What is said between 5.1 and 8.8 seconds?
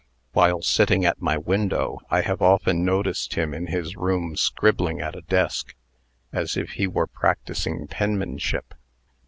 a desk, as if he were practising penmanship.